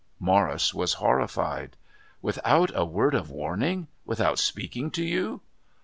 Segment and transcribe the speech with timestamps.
[0.19, 1.77] Morris was horrified.
[2.23, 3.87] "Without a word of warning?
[4.03, 5.41] Without speaking to you?